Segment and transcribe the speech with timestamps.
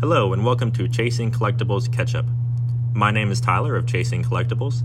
[0.00, 2.24] Hello, and welcome to Chasing Collectibles Catch Up.
[2.94, 4.82] My name is Tyler of Chasing Collectibles,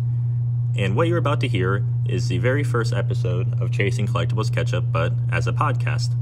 [0.76, 4.74] and what you're about to hear is the very first episode of Chasing Collectibles Catch
[4.74, 6.14] Up, but as a podcast.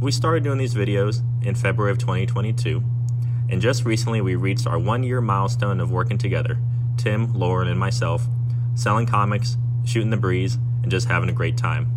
[0.00, 2.82] We started doing these videos in February of 2022,
[3.48, 6.58] and just recently we reached our one year milestone of working together
[6.96, 8.26] Tim, Loren, and myself,
[8.74, 11.92] selling comics, shooting the breeze, and just having a great time.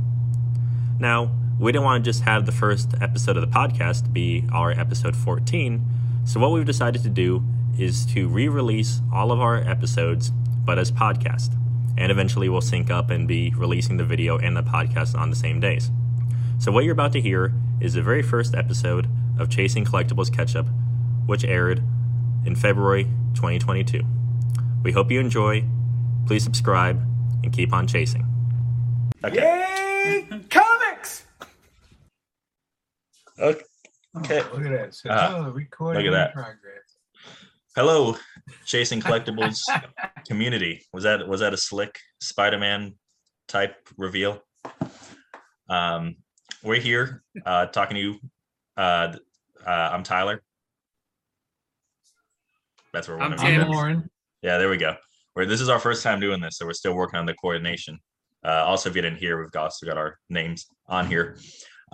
[0.99, 4.69] Now, we didn't want to just have the first episode of the podcast be our
[4.69, 5.83] episode 14,
[6.25, 7.43] so what we've decided to do
[7.77, 10.31] is to re release all of our episodes,
[10.65, 11.55] but as podcast.
[11.97, 15.35] And eventually we'll sync up and be releasing the video and the podcast on the
[15.35, 15.91] same days.
[16.59, 19.07] So, what you're about to hear is the very first episode
[19.39, 20.65] of Chasing Collectibles Catch Up,
[21.25, 21.83] which aired
[22.45, 23.03] in February
[23.35, 24.01] 2022.
[24.83, 25.63] We hope you enjoy.
[26.25, 27.01] Please subscribe
[27.43, 28.25] and keep on chasing.
[29.31, 30.27] Yay!
[30.49, 31.25] Comics!
[33.39, 33.61] Okay.
[34.17, 34.41] Okay.
[34.41, 34.93] Oh, look at that.
[34.95, 36.33] So, Ah, oh, recording look at that.
[36.33, 36.97] progress.
[37.75, 38.15] Hello,
[38.65, 39.59] Chasing Collectibles
[40.27, 40.81] community.
[40.93, 42.95] Was that was that a slick Spider-Man
[43.47, 44.41] type reveal?
[45.69, 46.15] Um,
[46.63, 48.15] we're here uh, talking to you.
[48.77, 49.15] Uh,
[49.65, 50.41] uh, I'm Tyler.
[52.93, 53.67] That's where we're I'm gonna Tim.
[53.67, 53.73] be.
[53.75, 54.09] Loren.
[54.41, 54.95] Yeah, there we go.
[55.33, 57.99] Where this is our first time doing this, so we're still working on the coordination.
[58.45, 61.37] Uh, also, if you didn't hear, we've also got our names on here.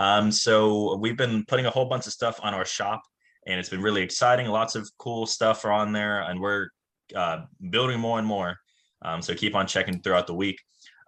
[0.01, 3.03] Um, so we've been putting a whole bunch of stuff on our shop,
[3.45, 4.47] and it's been really exciting.
[4.47, 6.69] Lots of cool stuff are on there, and we're
[7.15, 8.57] uh, building more and more.
[9.03, 10.59] Um, so keep on checking throughout the week.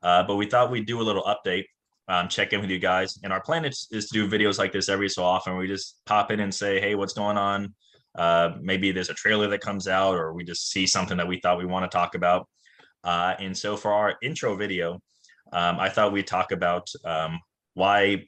[0.04, 1.66] Uh, but we thought we'd do a little update,
[2.08, 3.18] um, check in with you guys.
[3.24, 5.58] And our plan is, is to do videos like this every so often.
[5.58, 7.74] We just pop in and say, hey, what's going on?
[8.14, 11.40] Uh, maybe there's a trailer that comes out, or we just see something that we
[11.40, 12.48] thought we want to talk about.
[13.04, 15.02] Uh, and so for our intro video,
[15.52, 17.40] um, I thought we'd talk about um,
[17.74, 18.26] why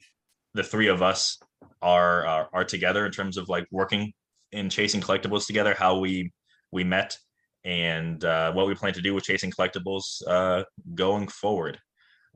[0.56, 1.38] the three of us
[1.82, 4.12] are, are are together in terms of like working
[4.52, 6.32] in chasing collectibles together, how we
[6.72, 7.16] we met,
[7.64, 11.78] and uh, what we plan to do with chasing collectibles uh, going forward.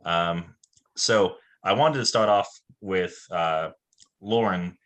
[0.04, 0.54] Um,
[0.96, 2.48] so I wanted to start off
[2.80, 3.70] with uh,
[4.20, 4.76] Loren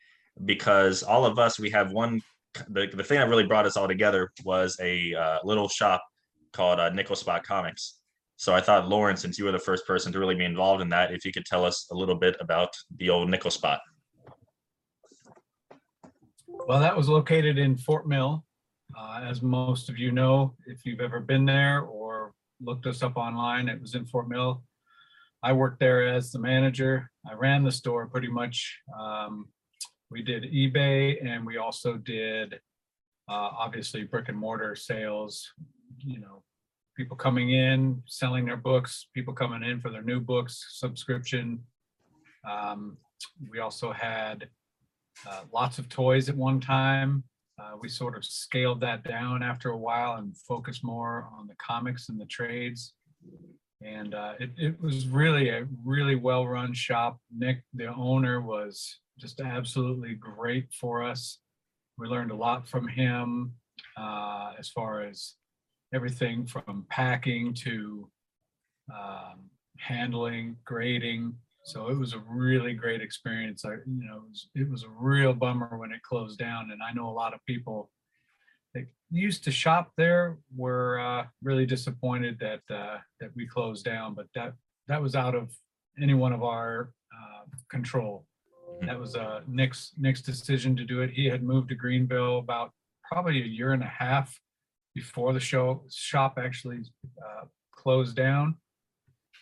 [0.45, 2.23] because all of us we have one.
[2.69, 6.03] The, the thing that really brought us all together was a uh, little shop
[6.53, 7.99] called uh, Nickel Spot Comics.
[8.37, 10.89] So I thought, Loren, since you were the first person to really be involved in
[10.91, 13.81] that, if you could tell us a little bit about the old Nickel Spot.
[16.49, 18.45] Well, that was located in Fort Mill.
[18.99, 23.17] Uh, as most of you know, if you've ever been there or looked us up
[23.17, 24.63] online, it was in Fort Mill.
[25.43, 27.11] I worked there as the manager.
[27.29, 28.79] I ran the store pretty much.
[28.99, 29.49] Um,
[30.11, 32.55] we did eBay and we also did
[33.29, 35.51] uh, obviously brick and mortar sales,
[35.99, 36.43] you know,
[36.97, 41.61] people coming in, selling their books, people coming in for their new books, subscription.
[42.49, 42.99] Um,
[43.51, 44.49] we also had
[45.29, 47.25] uh, lots of toys at one time.
[47.59, 51.55] Uh, we sort of scaled that down after a while and focused more on the
[51.57, 52.95] comics and the trades.
[53.83, 57.19] And uh, it, it was really a really well-run shop.
[57.37, 61.39] Nick, the owner, was just absolutely great for us.
[61.99, 63.53] We learned a lot from him
[63.97, 65.35] uh, as far as
[65.95, 68.09] everything from packing to
[68.93, 71.35] um, handling, grading.
[71.65, 73.65] So it was a really great experience.
[73.65, 76.71] I, you know, it was, it was a real bummer when it closed down.
[76.73, 77.91] And I know a lot of people
[78.75, 84.15] that used to shop there were uh, really disappointed that uh, that we closed down.
[84.15, 84.55] But that
[84.89, 85.51] that was out of
[86.01, 88.27] any one of our uh, control.
[88.83, 91.11] That was uh, Nick's Nick's decision to do it.
[91.11, 92.73] He had moved to Greenville about
[93.11, 94.39] probably a year and a half
[94.95, 96.81] before the show shop actually
[97.19, 98.57] uh, closed down.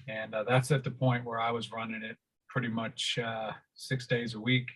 [0.09, 2.17] And uh, that's at the point where I was running it
[2.49, 4.69] pretty much uh, six days a week.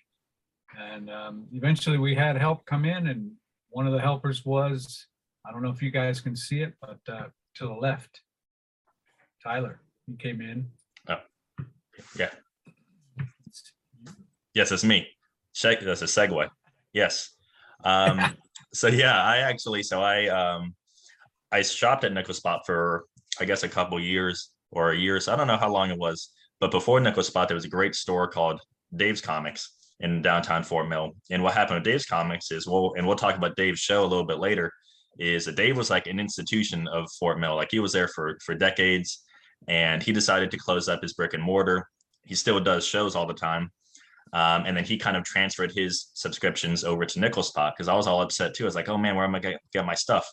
[0.79, 3.33] And um, eventually we had help come in, and
[3.71, 5.07] one of the helpers was
[5.47, 7.27] I don't know if you guys can see it, but uh,
[7.57, 8.21] to the left,
[9.43, 9.81] Tyler.
[10.07, 10.67] He came in.
[12.19, 12.31] Yeah.
[14.55, 15.09] Yes, it's me.
[15.63, 16.49] That's a segue.
[16.93, 17.31] Yes.
[17.85, 18.21] Um,
[18.77, 20.75] so yeah, I actually so I um
[21.51, 23.05] I shopped at Nickel Spot for
[23.41, 25.21] I guess a couple years or a year.
[25.21, 26.31] So I don't know how long it was,
[26.61, 28.61] but before Nickel Spot, there was a great store called
[28.95, 31.13] Dave's Comics in downtown Fort Mill.
[31.31, 34.07] And what happened with Dave's Comics is well, and we'll talk about Dave's show a
[34.07, 34.73] little bit later,
[35.19, 37.57] is that Dave was like an institution of Fort Mill.
[37.57, 39.23] Like he was there for for decades
[39.69, 41.89] and he decided to close up his brick and mortar.
[42.25, 43.71] He still does shows all the time.
[44.33, 47.95] Um, and then he kind of transferred his subscriptions over to Nickel Spot because I
[47.95, 48.65] was all upset too.
[48.65, 50.29] I was like, oh man, where am I going to get my stuff?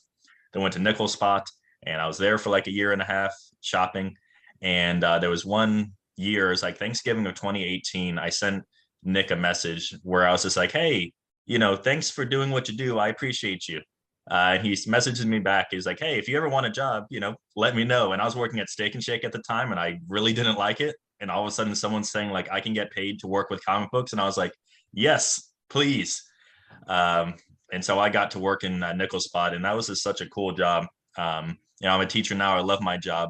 [0.51, 1.47] Then went to Nickel Spot
[1.85, 4.15] and I was there for like a year and a half shopping.
[4.61, 8.17] And uh, there was one year, it was like Thanksgiving of 2018.
[8.17, 8.63] I sent
[9.03, 11.11] Nick a message where I was just like, hey,
[11.45, 12.97] you know, thanks for doing what you do.
[12.97, 13.81] I appreciate you.
[14.31, 15.67] Uh, and he's messaging me back.
[15.71, 18.13] He's like, hey, if you ever want a job, you know, let me know.
[18.13, 20.55] And I was working at Steak and Shake at the time, and I really didn't
[20.55, 20.95] like it.
[21.23, 23.63] And all of a sudden, someone's saying like, I can get paid to work with
[23.65, 24.51] comic books, and I was like,
[24.91, 26.21] yes, please.
[26.87, 27.35] Um,
[27.71, 30.19] and so I got to work in uh, Nickel Spot, and that was just such
[30.19, 30.85] a cool job.
[31.17, 32.57] Um, you know, I'm a teacher now.
[32.57, 33.29] I love my job,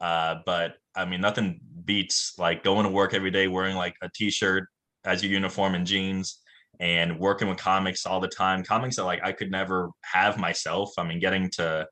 [0.00, 4.08] uh, but I mean, nothing beats like going to work every day wearing like a
[4.14, 4.68] t-shirt
[5.04, 6.40] as your uniform and jeans
[6.78, 8.62] and working with comics all the time.
[8.62, 10.92] Comics that like I could never have myself.
[10.98, 11.88] I mean, getting to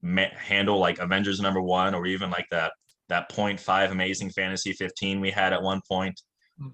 [0.00, 2.72] ma- handle like Avengers number one or even like that
[3.10, 6.20] that point five Amazing Fantasy 15 we had at one point.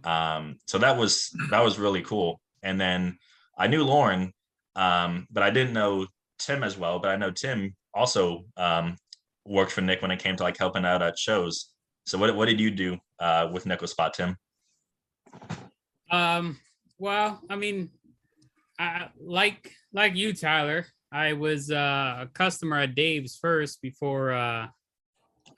[0.04, 2.40] Um, so that was that was really cool.
[2.62, 3.18] And then
[3.58, 4.32] I knew Loren,
[4.74, 6.06] um, but I didn't know
[6.38, 6.98] Tim as well.
[6.98, 8.96] But I know Tim also um,
[9.44, 11.72] worked for Nick when it came to like helping out at shows.
[12.04, 14.36] So what what did you do uh, with Nickel Spot, Tim?
[16.10, 16.58] Um,
[16.98, 17.90] well, I mean,
[18.78, 20.86] I like like you, Tyler.
[21.12, 24.66] I was uh, a customer at Dave's first before uh,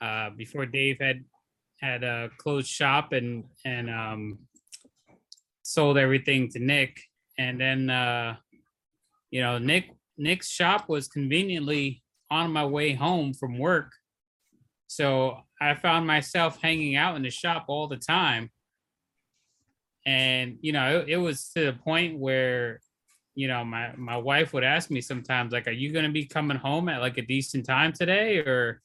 [0.01, 1.23] uh, before Dave had
[1.79, 4.39] had a closed shop and and um,
[5.63, 6.99] sold everything to Nick.
[7.37, 8.35] And then uh,
[9.31, 13.91] you know, Nick Nick's shop was conveniently on my way home from work.
[14.87, 18.49] So I found myself hanging out in the shop all the time
[20.05, 22.79] and you know it, it, was to the point where
[23.35, 26.25] you know my my wife would ask me sometimes like are you going to be
[26.25, 28.81] coming home at like a decent time today or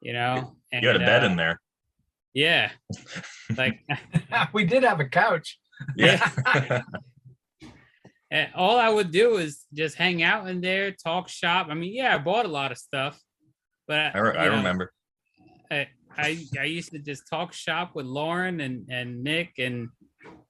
[0.00, 0.56] you know?
[0.72, 1.60] And, you had a bed uh, in there.
[2.34, 2.70] yeah.
[3.56, 3.80] Like
[4.52, 5.58] we did have a couch.
[5.96, 6.82] Yeah.
[8.30, 11.68] And all i would do is just hang out in there talk shop.
[11.70, 13.18] I mean yeah i bought a lot of stuff
[13.86, 14.92] but i, I know, remember.
[15.70, 19.88] I, I i used to just talk shop with loren and and nick and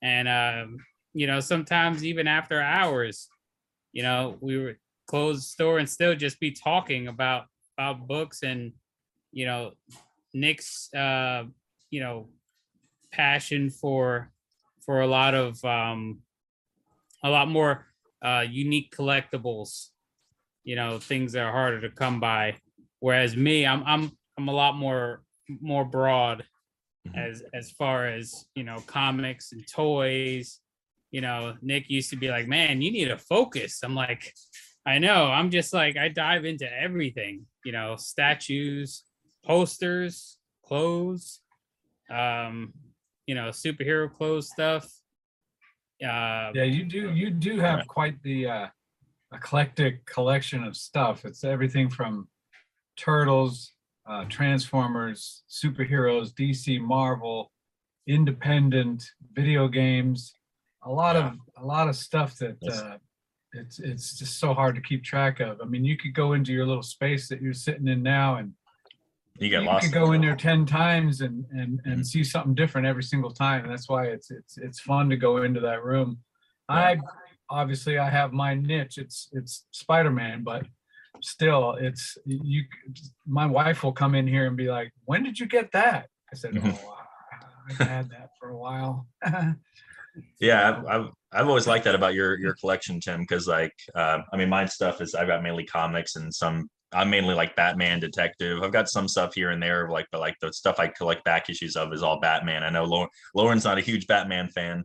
[0.03, 0.79] and um,
[1.15, 3.29] you know sometimes even after hours
[3.93, 7.45] you know we would close the store and still just be talking about
[7.77, 8.73] about books and
[9.39, 9.71] you know
[10.35, 11.45] nick's uh
[11.91, 12.29] you know
[13.13, 14.33] passion for
[14.85, 16.19] for a lot of um
[17.23, 17.87] a lot more
[18.21, 19.91] uh unique collectibles
[20.65, 22.57] you know things that are harder to come by.
[23.01, 25.23] Whereas me i'm i'm i'm a lot more
[25.61, 26.45] more broad
[27.07, 27.19] mm-hmm.
[27.19, 30.61] as as far as you know comics and toys.
[31.11, 33.81] You know nick used to be like man you need to focus.
[33.83, 34.35] I'm like
[34.85, 35.27] i know.
[35.27, 39.05] I'm just like i dive into everything you know statues
[39.49, 41.41] posters clothes
[42.11, 42.73] um
[43.27, 44.85] you know superhero clothes stuff
[46.05, 48.67] uh yeah you do you do have quite the uh
[49.35, 52.29] eclectic collection of stuff it's everything from
[52.97, 53.73] turtles
[54.09, 57.53] uh, Transformers, superheroes, DC, Marvel,
[58.07, 59.05] independent
[59.35, 60.33] video games,
[60.85, 61.29] a lot yeah.
[61.29, 62.97] of a lot of stuff that uh,
[63.53, 65.61] it's it's just so hard to keep track of.
[65.61, 68.55] I mean, you could go into your little space that you're sitting in now, and
[69.39, 69.85] you get you lost.
[69.85, 72.03] could go in there ten times and and and mm-hmm.
[72.03, 75.39] see something different every single time, and that's why it's it's it's fun to go
[75.43, 76.19] into that room.
[76.69, 76.77] Yeah.
[76.77, 76.99] I
[77.51, 78.99] obviously I have my niche.
[78.99, 80.65] It's it's Spider Man, but
[81.23, 82.65] still it's you
[83.27, 86.37] my wife will come in here and be like when did you get that i
[86.37, 86.71] said mm-hmm.
[86.71, 86.97] oh
[87.69, 89.07] i've had that for a while
[90.41, 94.21] yeah I've, I've, I've always liked that about your your collection tim because like uh,
[94.33, 98.01] i mean my stuff is i've got mainly comics and some i'm mainly like batman
[98.01, 101.23] detective i've got some stuff here and there like but like the stuff i collect
[101.25, 104.85] back issues of is all batman i know loren, loren's not a huge batman fan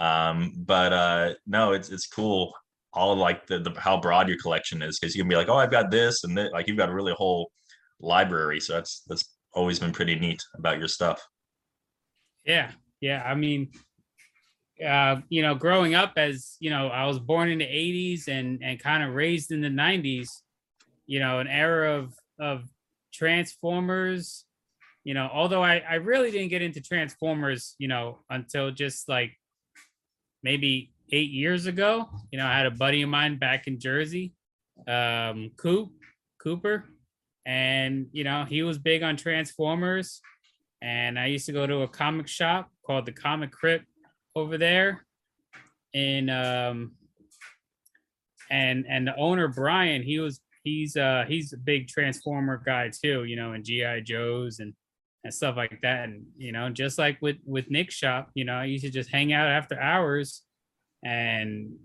[0.00, 2.52] um but uh no it's it's cool
[2.94, 5.56] all like the, the how broad your collection is because you can be like, oh,
[5.56, 6.52] I've got this and that.
[6.52, 7.50] Like you've got a really whole
[8.00, 8.60] library.
[8.60, 11.20] So that's that's always been pretty neat about your stuff.
[12.44, 12.70] Yeah,
[13.00, 13.22] yeah.
[13.24, 13.70] I mean,
[14.84, 18.62] uh, you know, growing up as you know, I was born in the '80s and
[18.62, 20.28] and kind of raised in the '90s.
[21.06, 22.64] You know, an era of of
[23.12, 24.44] Transformers.
[25.04, 29.32] You know, although I I really didn't get into Transformers, you know, until just like
[30.42, 32.08] maybe eight years ago.
[32.30, 34.32] You know, I had a buddy of mine back in Jersey,
[34.88, 35.90] um, Coop
[36.40, 36.84] Cooper,
[37.46, 40.20] and you know he was big on Transformers.
[40.82, 43.86] And I used to go to a comic shop called the Comic Crypt
[44.36, 45.06] over there,
[45.94, 46.92] and um,
[48.50, 53.24] and and the owner Brian, he was he's uh he's a big Transformer guy too.
[53.24, 54.74] You know, and GI Joes and
[55.22, 56.04] and stuff like that.
[56.08, 59.10] And you know, just like with with Nick's shop, you know, I used to just
[59.10, 60.42] hang out after hours
[61.04, 61.76] and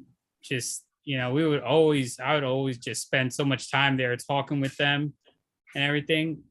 [0.42, 4.16] just you know we would always i would always just spend so much time there
[4.16, 5.14] talking with them
[5.76, 6.42] and everything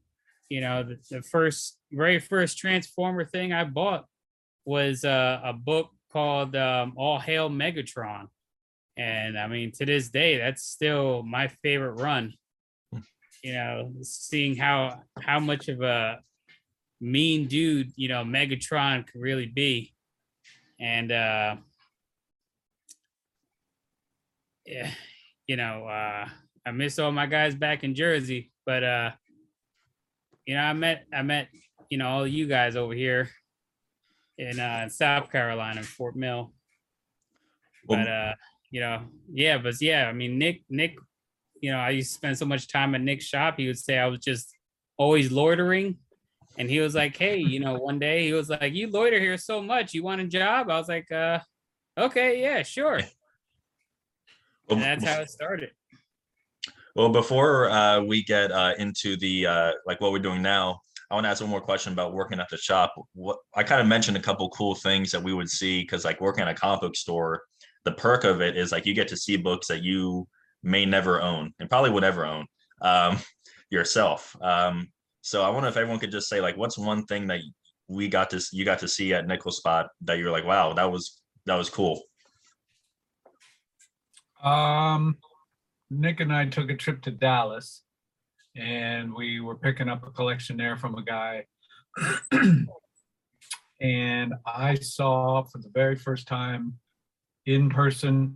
[0.49, 4.05] you know the, the first very first transformer thing i bought
[4.65, 8.27] was uh, a book called um, all hail megatron
[8.99, 12.33] And I mean, to this day, that's still my favorite run.
[13.41, 16.19] You know, seeing how how much of a
[16.99, 19.93] mean dude, you know, Megatron could really be.
[20.81, 21.55] And uh
[24.65, 24.91] yeah,
[25.47, 26.27] you know, uh
[26.65, 29.11] I miss all my guys back in Jersey, but uh
[30.45, 31.47] you know, I met I met,
[31.89, 33.29] you know, all you guys over here
[34.37, 36.51] in uh South Carolina, Fort Mill.
[37.87, 38.33] Well- But uh,
[38.71, 40.95] you know, yeah, but yeah, I mean Nick, Nick,
[41.61, 43.55] you know, I used to spend so much time at Nick's shop.
[43.57, 44.55] He would say I was just
[44.97, 45.97] always loitering.
[46.57, 49.37] And he was like, Hey, you know, one day he was like, You loiter here
[49.37, 50.69] so much, you want a job?
[50.69, 51.39] I was like, uh,
[51.97, 53.01] okay, yeah, sure.
[54.69, 55.71] And that's how it started.
[56.95, 61.15] Well, before uh, we get uh, into the uh, like what we're doing now, I
[61.15, 62.93] want to ask one more question about working at the shop.
[63.13, 66.21] What I kind of mentioned a couple cool things that we would see because like
[66.21, 67.41] working at a comic book store,
[67.85, 70.27] the perk of it is like you get to see books that you
[70.63, 72.45] may never own and probably would ever own
[72.81, 73.17] um,
[73.69, 74.35] yourself.
[74.41, 74.89] Um,
[75.21, 77.41] so I wonder if everyone could just say like, what's one thing that
[77.87, 80.91] we got to you got to see at Nickel Spot that you're like, wow, that
[80.91, 82.01] was that was cool.
[84.43, 85.17] Um,
[85.89, 87.83] Nick and I took a trip to Dallas
[88.55, 91.45] and we were picking up a collection there from a guy.
[93.81, 96.73] and I saw for the very first time
[97.49, 98.35] in person,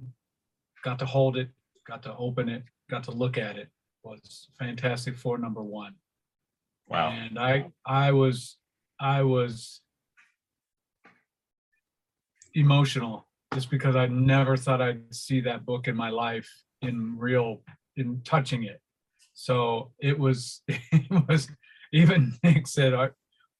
[0.83, 1.49] got to hold it,
[1.87, 3.69] got to open it, got to look at it,
[4.03, 5.93] was Fantastic Four number one.
[6.87, 7.11] Wow.
[7.11, 8.57] And I, I was,
[8.99, 9.81] I was
[12.55, 16.49] emotional just because I never thought I'd see that book in my life
[16.81, 17.61] in real,
[17.95, 18.81] in touching it.
[19.35, 21.47] So it was, it was,
[21.93, 23.13] even Nick said, are,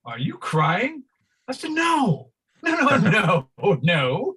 [0.03, 1.03] are you crying?
[1.48, 2.31] I said, no,
[2.63, 4.36] no, no, no, no.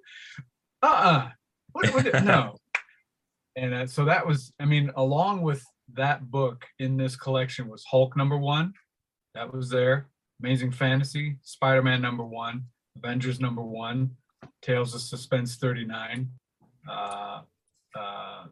[0.83, 1.29] Uh-uh.
[1.71, 2.55] What, what, no.
[3.57, 7.83] And uh, so that was, I mean, along with that book in this collection was
[7.89, 8.71] Hulk number one.
[9.33, 10.09] That was there.
[10.39, 12.65] Amazing Fantasy, Spider-Man number one,
[12.95, 14.11] Avengers number one,
[14.61, 16.29] Tales of Suspense 39.
[16.87, 17.41] Uh,
[17.95, 18.43] uh,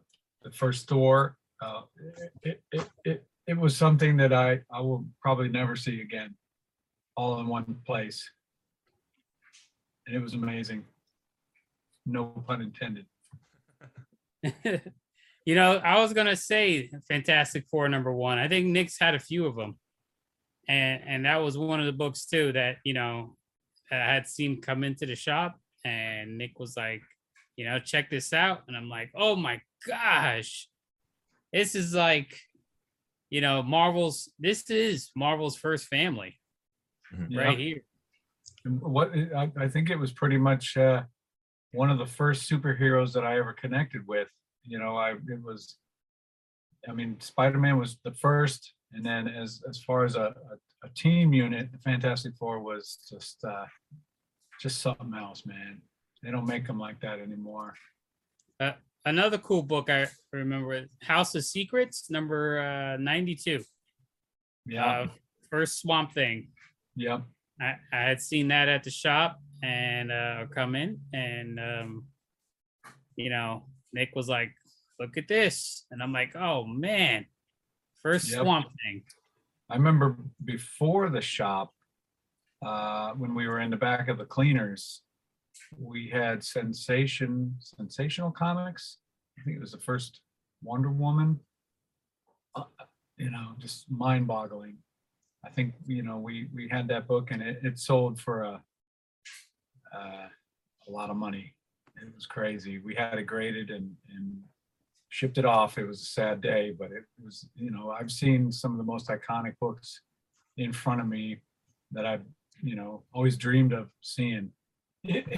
[0.42, 1.36] the first Thor.
[1.62, 1.82] Uh,
[2.42, 6.34] it, it, it, it was something that I, I will probably never see again,
[7.16, 8.28] all in one place.
[10.06, 10.84] And it was amazing.
[12.06, 13.06] No pun intended.
[15.44, 18.38] you know, I was gonna say Fantastic Four number one.
[18.38, 19.76] I think Nick's had a few of them,
[20.68, 23.36] and and that was one of the books too that you know
[23.90, 27.02] I had seen come into the shop, and Nick was like,
[27.56, 30.68] you know, check this out, and I'm like, oh my gosh,
[31.52, 32.38] this is like,
[33.30, 34.30] you know, Marvel's.
[34.38, 36.38] This is Marvel's first family
[37.28, 37.40] Yeah.
[37.40, 37.82] right here.
[38.64, 41.04] What, I, I think it was pretty much, uh,
[41.76, 44.28] one of the first superheroes that I ever connected with.
[44.64, 45.76] You know, I, it was,
[46.88, 50.88] I mean, Spider-Man was the first, and then as, as far as a, a, a
[50.96, 53.66] team unit, the Fantastic Four was just, uh,
[54.60, 55.82] just something else, man.
[56.22, 57.74] They don't make them like that anymore.
[59.04, 63.62] Another cool book I remember House of Secrets number uh, 92.
[64.66, 65.06] Yeah, Uh,
[65.48, 66.48] first Swamp Thing.
[66.96, 67.20] yeah,
[67.60, 72.04] I, I had seen that at the shop and uh come in and um
[73.16, 74.52] you know Nick was like
[75.00, 77.26] look at this and I'm like oh man
[78.02, 78.42] first Yep.
[78.42, 79.02] swamp thing
[79.68, 81.72] I remember before the shop,
[82.64, 85.02] uh, when we were in the back of the cleaners,
[85.76, 88.98] we had sensation, sensational comics.
[89.36, 90.20] I think it was the first
[90.62, 91.40] Wonder Woman.
[92.54, 92.62] Uh,
[93.16, 94.76] You know, just mind boggling.
[95.46, 98.62] I think, you know, we, we had that book and it, it sold for a,
[99.94, 100.26] uh,
[100.88, 101.54] a lot of money.
[102.02, 102.78] It was crazy.
[102.78, 104.42] We had it graded and, and
[105.08, 105.78] shipped it off.
[105.78, 108.84] It was a sad day, but it was, you know, I've seen some of the
[108.84, 110.00] most iconic books
[110.56, 111.38] in front of me
[111.92, 112.24] that I've,
[112.62, 114.50] you know, always dreamed of seeing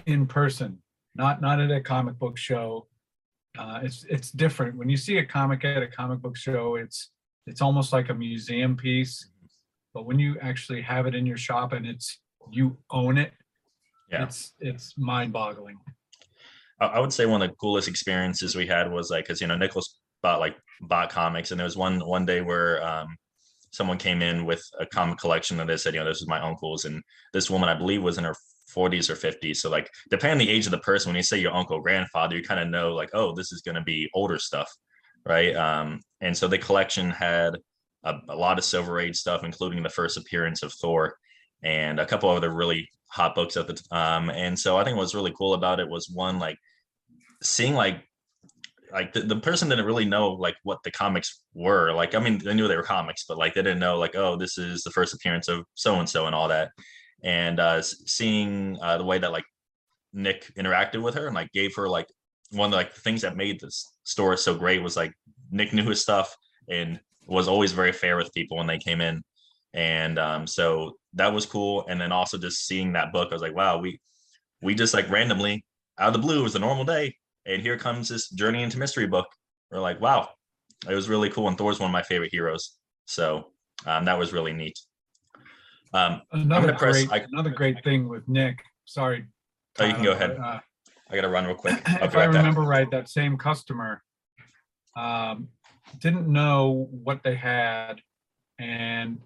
[0.07, 0.79] in person,
[1.15, 2.87] not not at a comic book show.
[3.59, 6.77] Uh, it's it's different when you see a comic at a comic book show.
[6.77, 7.11] It's
[7.47, 9.31] it's almost like a museum piece,
[9.95, 13.33] but when you actually have it in your shop and it's you own it,
[14.11, 14.25] Yeah.
[14.25, 15.79] it's it's mind-boggling.
[16.81, 19.47] I, I would say one of the coolest experiences we had was like, cause you
[19.47, 23.09] know, Nickel Spot like bought comics and there was one, one day where, um,
[23.71, 26.41] someone came in with a comic collection and they said, you know, this is my
[26.41, 26.87] uncle's.
[26.87, 27.03] And
[27.35, 28.35] this woman, I believe was in her
[28.67, 29.61] forties or fifties.
[29.61, 32.35] So like, depending on the age of the person, when you say your uncle, grandfather,
[32.35, 34.75] you kind of know like, oh, this is going to be older stuff.
[35.27, 35.55] Right.
[35.55, 37.59] Um, and so the collection had
[38.05, 41.17] a, a lot of silver age stuff, including the first appearance of Thor
[41.63, 44.31] and a couple other really hot books at the time.
[44.31, 46.59] And so I think what's really cool about it was one, like
[47.43, 48.05] seeing like
[48.93, 51.93] like the, the person didn't really know like what the comics were.
[51.93, 54.37] Like, I mean, they knew they were comics, but like they didn't know like, oh,
[54.37, 56.71] this is the first appearance of so and so and all that.
[57.23, 59.45] And uh, seeing uh, the way that like
[60.13, 62.07] Nick interacted with her and like gave her like
[62.51, 65.13] one of like the things that made this store so great was like
[65.51, 66.35] Nick knew his stuff
[66.71, 69.23] and was always very fair with people when they came in.
[69.75, 71.85] And um, so that was cool.
[71.89, 74.01] And then also just seeing that book, I was like, wow, we
[74.63, 75.65] we just like randomly
[75.99, 77.15] out of the blue, it was a normal day.
[77.47, 79.27] And here comes this journey into mystery book.
[79.71, 80.31] We're like, wow,
[80.89, 81.49] it was really cool.
[81.49, 82.77] And Thor's one of my favorite heroes.
[83.07, 83.53] So
[83.87, 84.79] um, that was really neat.
[85.93, 89.27] Um, Another gonna press- great, I- another great thing with Nick, sorry.
[89.79, 90.33] Oh, you can go ahead.
[90.37, 90.61] uh,
[91.11, 91.75] I gotta run real quick.
[91.89, 92.37] I'll If be I right back.
[92.37, 94.03] remember right, that same customer
[94.97, 95.49] um,
[95.99, 98.01] didn't know what they had.
[98.59, 99.21] And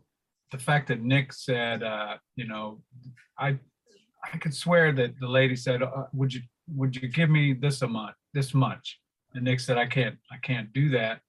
[0.51, 2.83] the fact that Nick said, uh, you know,
[3.39, 3.59] I,
[4.33, 6.43] I could swear that the lady said, uh, would you,
[6.75, 9.01] would you give me this a month, this much?
[9.35, 11.21] And Nick said, I can't, I can't do that.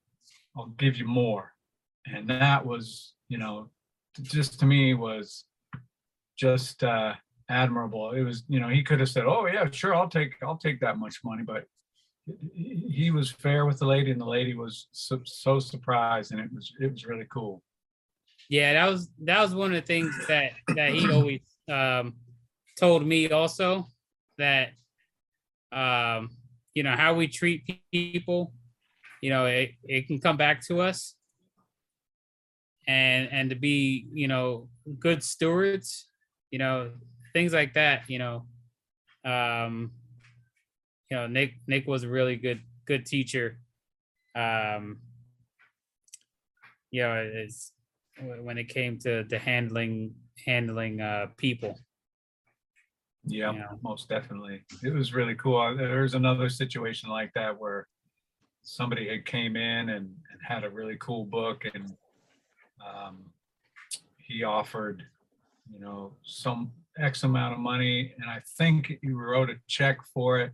[0.56, 1.54] I'll give you more.
[2.06, 3.70] And that was, you know,
[4.22, 5.46] just to me was
[6.38, 7.14] just uh,
[7.50, 8.12] admirable.
[8.12, 10.80] It was, you know, he could have said, "Oh yeah, sure, I'll take, I'll take
[10.82, 11.66] that much money," but
[12.54, 16.54] he was fair with the lady, and the lady was so, so surprised, and it
[16.54, 17.62] was, it was really cool.
[18.50, 22.16] Yeah, that was that was one of the things that that he always um
[22.78, 23.88] told me also
[24.38, 24.72] that
[25.72, 26.30] um
[26.74, 28.54] you know how we treat people,
[29.22, 31.16] you know, it, it can come back to us.
[32.86, 34.68] And and to be, you know,
[35.00, 36.06] good stewards,
[36.52, 36.92] you know,
[37.32, 38.46] things like that, you know.
[39.24, 39.92] Um
[41.14, 43.60] you know, Nick Nick was a really good good teacher.
[44.34, 44.98] Um
[46.90, 47.72] you know, it's
[48.42, 51.78] when it came to the handling handling uh people
[53.26, 53.68] Yeah, Yeah.
[53.84, 54.64] most definitely.
[54.84, 55.78] It was really cool.
[55.78, 57.88] There's another situation like that where
[58.64, 61.96] somebody had came in and, and had a really cool book and
[62.84, 63.20] um,
[64.18, 65.04] he offered,
[65.72, 70.40] you know, some X amount of money, and I think he wrote a check for
[70.40, 70.52] it.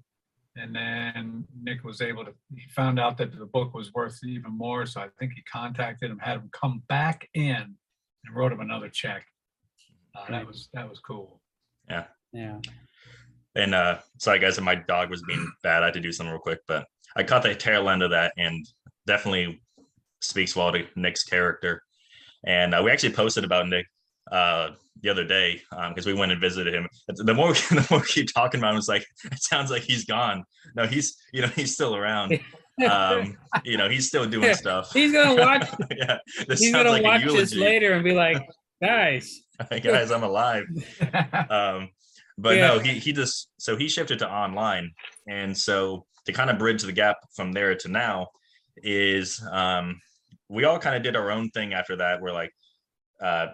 [0.62, 4.52] And then Nick was able to, he found out that the book was worth even
[4.52, 8.60] more, so I think he contacted him, had him come back in and wrote him
[8.60, 9.26] another check.
[10.16, 11.40] Uh, that was, that was cool.
[11.90, 12.60] yeah Yeah.
[13.56, 15.82] And uh, sorry guys, if my dog was being bad.
[15.82, 18.34] I had to do something real quick, but I caught the tail end of that
[18.38, 18.66] and
[19.08, 19.62] definitely
[20.22, 21.82] speaks well to Nick's character.
[22.46, 23.86] And uh, we actually posted about Nick
[24.32, 26.88] uh, the other day because we went and visited him.
[27.08, 29.84] The more we, the more we keep talking about him, it's like it sounds like
[29.84, 30.44] he's gone.
[30.76, 32.40] No, he's you know he's still around.
[32.90, 34.92] Um, you know he's still doing stuff.
[34.94, 38.38] he's gonna watch yeah, this he's gonna like watch this later and be like
[38.82, 39.42] guys
[39.84, 40.64] guys, I'm alive.
[41.50, 41.90] um
[42.38, 42.68] but Yeah.
[42.68, 44.92] no he he just so he shifted to online
[45.28, 48.28] and so to kind of bridge the gap from there to now
[48.78, 50.00] is um
[50.48, 52.52] we all kind of did our own thing after that we're like
[53.22, 53.48] uh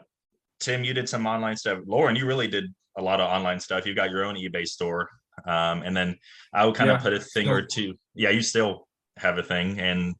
[0.65, 1.79] tim you did some online stuff.
[1.85, 2.65] Loren you really did
[2.97, 3.85] a lot of online stuff.
[3.85, 5.09] You've got your own ebay store.
[5.45, 6.17] Um and then
[6.53, 9.79] i would kind of put a thing or two yeah you still have a thing.
[9.79, 10.15] And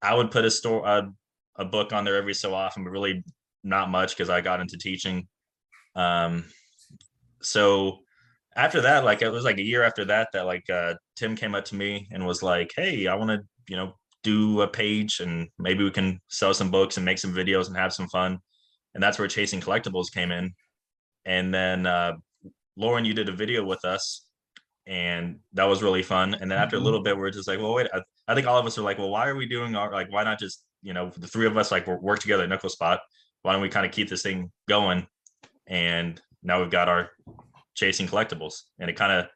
[0.00, 1.10] i would put a store a,
[1.56, 3.24] a book on there every so often but really
[3.64, 5.26] not much because i got into teaching.
[5.96, 6.44] Um
[7.42, 7.98] so
[8.54, 11.54] after that like it was like a year after that that like uh tim came
[11.54, 15.20] up to me and was like hey i want to you know do a page
[15.20, 18.38] and maybe we can sell some books and make some videos and have some fun
[18.94, 20.52] and that's where chasing collectibles came in
[21.24, 22.12] and then uh
[22.76, 24.26] loren you did a video with us
[24.86, 26.84] and that was really fun and then after a Mhm.
[26.84, 28.98] little bit we're just like well wait I, I think all of us are like
[28.98, 31.56] well why are we doing our like why not just you know the three of
[31.56, 33.00] us like work together at nickel spot
[33.42, 35.06] why don't we kind of keep this thing going
[35.66, 37.10] and now we've got our
[37.74, 39.26] chasing collectibles and it kind of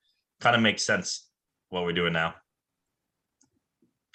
[0.41, 1.29] kind of makes sense
[1.69, 2.35] what we're doing now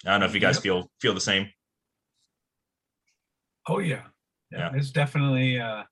[0.04, 0.62] i don't know if you guys Yep.
[0.62, 1.48] feel feel the same
[3.68, 4.02] Oh, yeah.
[4.52, 4.78] Yeah, Yeah.
[4.78, 5.84] it's definitely, uh,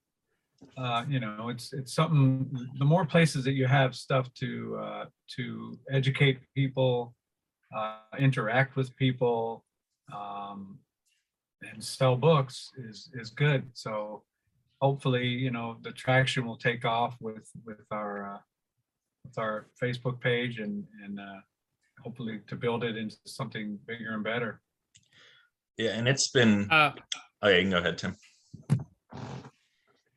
[0.76, 5.04] uh, you know, it's, it's something, the more places that you have stuff to, uh,
[5.36, 7.14] to educate people,
[7.74, 9.64] uh, interact with people,
[10.14, 10.78] um,
[11.62, 13.62] and sell books is, is good.
[13.74, 14.24] So
[14.80, 18.38] hopefully, you know, the traction will take off with, with our, uh,
[19.24, 21.40] with our Facebook page and, and, uh,
[22.02, 24.62] hopefully to build it into something bigger and better.
[25.76, 26.92] yeah and it's been uh
[27.42, 28.16] oh yeah you can go ahead tim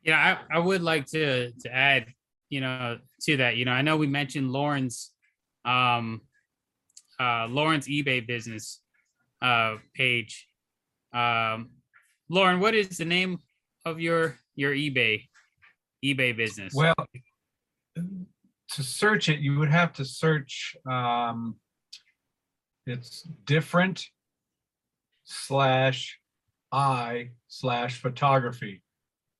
[0.04, 2.06] yeah I, I would like to to add
[2.50, 5.10] you know to that you know i know we mentioned loren's
[5.64, 6.20] um
[7.18, 8.80] uh loren's ebay business
[9.42, 10.46] uh page
[11.12, 11.70] um
[12.28, 13.38] loren what is the name
[13.84, 15.24] of your your ebay
[16.04, 16.94] ebay business Well,
[18.74, 21.56] to search it, you would have to search, um,
[22.86, 24.04] it's different
[25.24, 26.18] slash
[26.72, 28.82] I slash photography.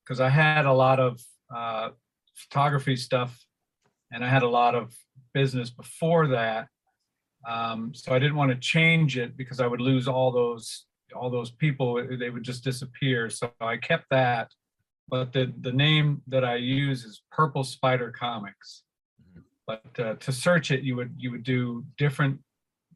[0.05, 1.21] Because I had a lot of
[1.55, 1.91] uh,
[2.35, 3.47] photography stuff
[4.13, 4.95] and I had a lot of
[5.33, 6.69] business before that.
[7.49, 11.31] Um, so I didn't want to change it because I would lose all those, all
[11.31, 13.31] those people, they would just disappear.
[13.31, 14.51] So I kept that.
[15.09, 18.85] But the, the name that I use is Purple Spider Comics.
[19.67, 22.41] But uh, to search it, you would, you would do different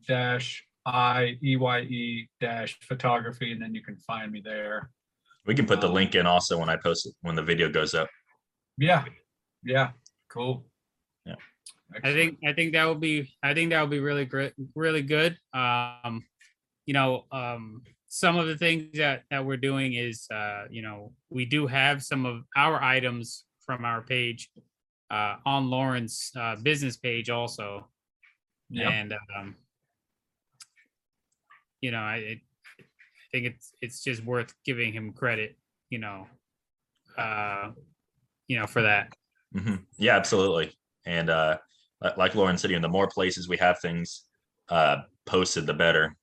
[0.06, 4.90] dash I E Y E dash photography, and then you can find me there.
[5.48, 7.70] We can put the Um, link in also when I post it, when the video
[7.70, 8.08] goes up.
[8.76, 9.04] Yeah,
[9.64, 9.92] yeah,
[10.28, 10.66] cool.
[11.24, 11.36] Yeah.
[12.04, 15.02] I think I think that would be I think that would be really great, really
[15.02, 15.38] good.
[15.54, 16.26] Um,
[16.84, 21.12] you know, um, some of the things that that we're doing is, uh, you know,
[21.30, 24.50] we do have some of our items from our page
[25.10, 27.88] uh, on Loren's uh, business page also,
[28.70, 28.92] Yep.
[28.92, 29.56] and um,
[31.80, 32.47] you know, I, it, I
[33.32, 35.56] think it's it's just worth giving him credit,
[35.90, 36.26] you know,
[37.16, 37.70] uh,
[38.46, 39.14] you know, for that.
[39.52, 40.72] hmm Yeah, absolutely.
[41.06, 41.58] And uh,
[42.16, 44.24] like Loren said, you know, the more places we have things
[44.68, 46.16] uh, posted, the better.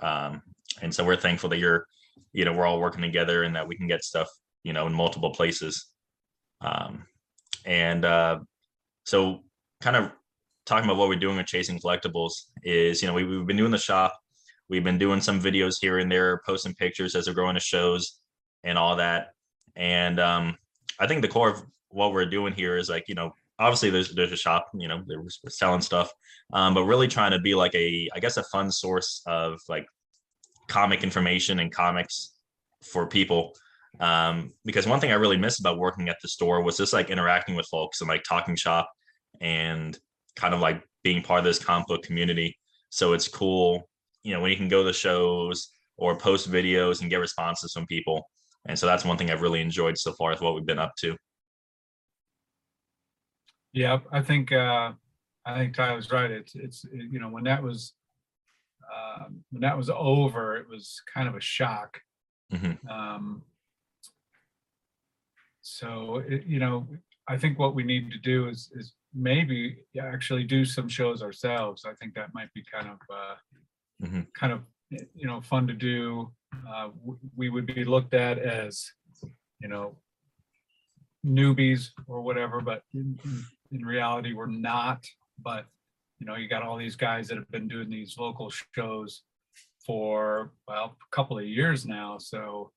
[0.00, 0.42] Um,
[0.82, 1.86] and so we're thankful that you're,
[2.32, 4.28] you know, we're all working together and that we can get stuff,
[4.62, 5.86] you know, in multiple places.
[6.60, 7.06] Um,
[7.64, 8.40] and uh,
[9.04, 9.40] so,
[9.80, 10.12] kind of
[10.66, 13.70] talking about what we're doing with chasing collectibles is, you know, we, we've been doing
[13.70, 14.16] the shop.
[14.68, 18.18] We've been doing some videos here and there, posting pictures as we're going to shows
[18.64, 19.28] and all that.
[19.76, 20.58] And um,
[20.98, 24.14] I think the core of what we're doing here is like, you know, obviously there's
[24.14, 26.10] there's a shop, you know, we're selling stuff,
[26.52, 29.86] um, but really trying to be like a, I guess, a fun source of like
[30.68, 32.34] comic information and comics
[32.82, 33.54] for people.
[34.00, 37.10] Um, because one thing I really miss about working at the store was just like
[37.10, 38.88] interacting with folks and like talking shop
[39.40, 39.98] and
[40.36, 42.56] kind of like being part of this comic book community.
[42.90, 43.88] So it's cool,
[44.22, 47.86] you know, when you can go to shows or post videos and get responses from
[47.86, 48.22] people.
[48.66, 50.92] And so that's one thing I've really enjoyed so far with what we've been up
[51.00, 51.16] to.
[53.72, 54.92] Yeah, I think, uh,
[55.44, 56.30] I think Tyler's right.
[56.30, 57.94] It's, it's, you know, when that was,
[58.94, 62.00] um, when that was over, it was kind of a shock.
[62.52, 62.78] Mhm.
[62.90, 63.42] Um,
[65.60, 66.86] so, it, you know,
[67.28, 71.84] I think what we need to do is, is maybe actually do some shows ourselves.
[71.84, 73.34] I think that might be kind of, uh,
[74.02, 74.32] Mhm.
[74.34, 76.32] kind of, you know, fun to do.
[76.66, 78.90] Uh, w- we would be looked at as,
[79.60, 79.96] you know,
[81.26, 85.04] newbies or whatever, but in, in- in reality, we're not.
[85.38, 85.66] But,
[86.18, 89.22] you know, you got all these guys that have been doing these local shows
[89.84, 92.72] for, well, a couple of years now, so,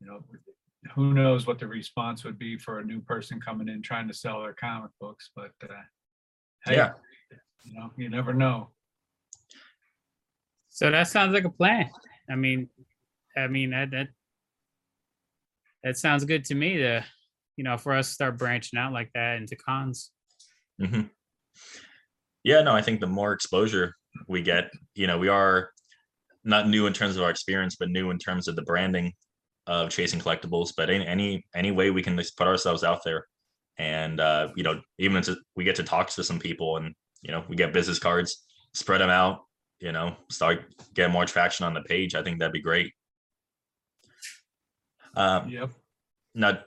[0.00, 0.22] you know,
[0.94, 4.14] who knows what the response would be for a new person coming in trying to
[4.14, 5.82] sell their comic books, but, uh,
[6.64, 6.94] hey, Yeah.
[7.64, 8.70] you know, you never know.
[10.72, 11.90] So that sounds like a plan.
[12.30, 12.70] I mean,
[13.36, 14.08] I mean that that
[15.84, 16.78] that sounds good to me.
[16.78, 17.04] To
[17.56, 20.10] you know, for us to start branching out like that into cons.
[20.80, 21.02] hmm
[22.42, 23.94] Yeah, no, I think the more exposure
[24.28, 25.70] we get, you know, we are
[26.42, 29.12] not new in terms of our experience, but new in terms of the branding
[29.66, 30.72] of chasing collectibles.
[30.74, 33.26] But any any any way we can put ourselves out there,
[33.78, 37.30] and uh, you know, even to, we get to talk to some people, and you
[37.30, 39.40] know, we get business cards, spread them out,
[39.82, 40.64] you know, start
[40.94, 42.14] getting more traction on the page.
[42.14, 42.92] I think that'd be great.
[45.16, 45.70] Um, Yep.
[46.34, 46.58] now,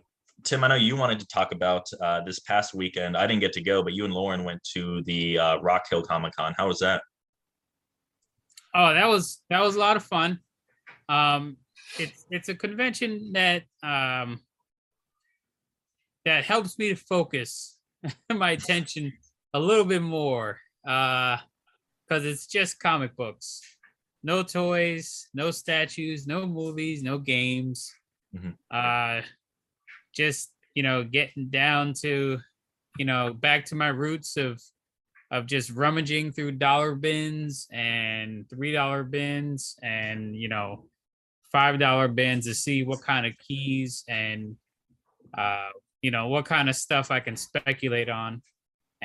[0.43, 3.15] Tim, I know you wanted to talk about uh, this past weekend.
[3.15, 6.04] I didn't get to go, but you and Loren went to the uh, Rock Hill
[6.04, 6.54] Comic Con.
[6.58, 7.01] How was that?
[8.75, 10.39] Oh, that was that was a lot of fun.
[11.08, 11.56] Um,
[11.97, 14.41] it's it's a convention that um
[16.25, 17.78] that helps me to focus
[18.34, 19.13] my attention
[19.54, 20.60] a little bit more.
[20.86, 21.38] Uh,
[22.08, 23.62] because it's just comic books,
[24.24, 27.94] no toys, no statues, no movies, no games.
[28.36, 28.56] Mhm.
[28.72, 29.22] Uh,
[30.13, 32.39] just you know, getting down to
[32.98, 34.62] you know back to my roots of
[35.32, 40.86] of just rummaging through dollar bins and three dollar bins and you know
[41.52, 44.56] five dollar bins to see what kind of keys and
[45.38, 45.70] uh
[46.02, 48.41] you know what kind of stuff I can speculate on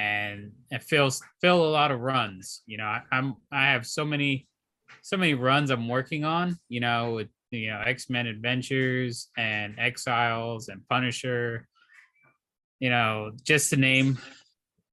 [0.00, 1.10] and and fill
[1.40, 4.48] fill a lot of runs you know I, I'm I have so many
[5.02, 10.68] so many runs I'm working on you know with you know X-Men Adventures and Exiles
[10.68, 11.68] and Punisher
[12.78, 14.18] you know just to name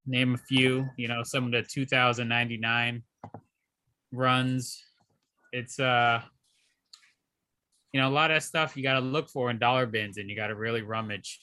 [0.06, 3.04] name a few you know some of the 2099
[4.12, 4.84] runs.
[5.54, 6.22] It's uh
[7.94, 10.30] you know a lot of stuff you got to look for in dollar bins and
[10.30, 11.40] you got to really rummage.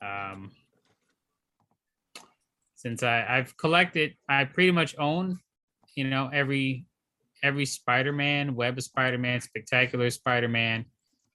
[0.00, 0.52] Um
[2.78, 5.38] since i i've collected i pretty much own
[5.98, 6.86] you know, every
[7.42, 10.84] every Spider-Man, Web of Spider-Man, Spectacular Spider-Man,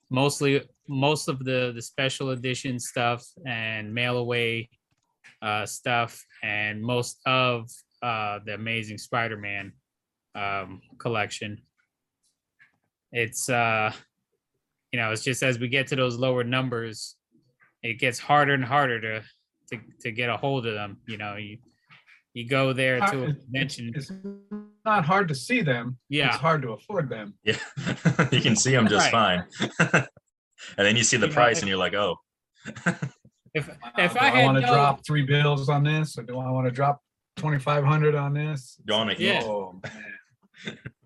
[0.09, 4.69] mostly most of the the special edition stuff and mail away
[5.41, 7.69] uh, stuff, and most of
[8.01, 9.73] uh, the Amazing Spider-Man
[10.33, 11.61] um, collection.
[13.11, 13.91] It's uh,
[14.93, 17.17] you know, it's just as we get to those lower numbers,
[17.81, 19.23] it gets harder and harder to
[19.75, 20.97] to to get a hold of them.
[21.07, 21.57] You know, you
[22.33, 23.91] you go there to a it- convention.
[23.95, 24.11] It's
[24.85, 25.97] not hard to see them.
[26.09, 26.27] Yeah.
[26.27, 27.35] It's hard to afford them.
[27.43, 27.57] Yeah,
[28.31, 29.43] you can see them just fine.
[29.79, 30.07] and
[30.77, 32.17] then you see the You price, if- and you're like, oh,
[33.55, 36.23] If Uh, if do I had want to known- drop three bills on this, or
[36.23, 37.01] do I want to drop
[37.37, 38.79] twenty-five hundred on this?
[38.87, 39.41] you want to Yeah.
[39.43, 39.79] Oh,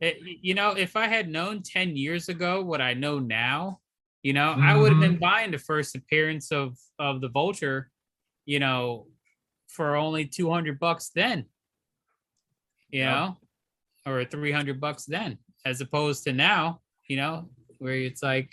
[0.02, 3.80] it, you know, if I had known 10 years ago what I know now,
[4.22, 7.90] you know, I would have been buying the first appearance of of the vulture,
[8.48, 9.06] you know,
[9.68, 11.46] for only 200 bucks then.
[12.90, 13.10] You Yep.
[13.14, 13.38] know,
[14.08, 16.80] or 300 bucks then, as opposed to now,
[17.10, 18.50] you know, where it's like,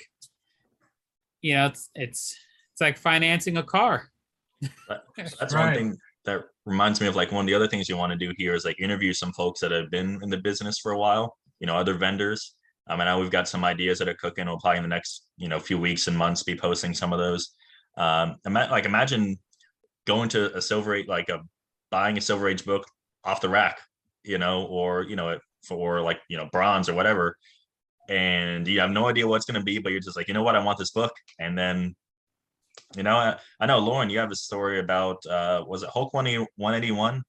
[1.40, 2.37] you know, it's it's
[2.72, 4.11] it's like financing a car.
[5.16, 5.76] that's one Right.
[5.76, 8.33] thing that reminds me of like one of the other things you want to do
[8.37, 11.37] here is like interview some folks that have been in the business for a while
[11.61, 12.57] you know other vendors
[12.88, 15.26] um, and now we've got some ideas that are cooking we'll probably in the next
[15.37, 17.50] you know few weeks and months be posting some of those
[17.98, 19.38] um ima- like imagine
[20.06, 21.40] going to a silver age like a
[21.90, 22.84] buying a silver age book
[23.24, 23.78] off the rack
[24.22, 27.36] you know or you know for like you know bronze or whatever
[28.08, 30.42] and you have no idea what's going to be but you're just like you know
[30.42, 31.94] what i want this book and then
[32.96, 36.12] you know, I, I know Loren, you have a story about uh was it Hulk
[36.14, 37.22] 180 181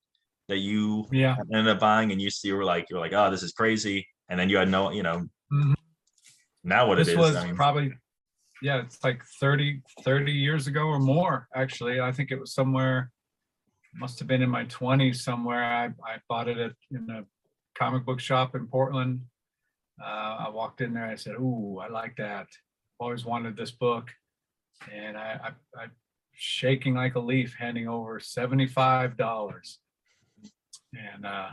[0.47, 1.35] that you Yeah.
[1.53, 4.07] ended up buying and you see you were like you're like, oh, this is crazy.
[4.29, 5.73] And then you had no, you know, Mhm.
[6.63, 7.17] now what This it is.
[7.17, 7.93] was I mean, probably,
[8.65, 11.99] yeah, it's like 30, 30 years ago or more, actually.
[12.01, 13.11] I think it was somewhere,
[13.93, 15.63] must have been in my twenties somewhere.
[15.63, 17.25] I, I bought it at, in a
[17.77, 19.21] comic book shop in Portland.
[20.03, 22.47] Uh, I walked in there, I said, ooh, I like that.
[22.99, 24.09] Always wanted this book.
[24.91, 25.85] And I, I, I
[26.33, 29.77] shaking like a leaf, handing over seventy-five dollars.
[31.13, 31.49] And, uh,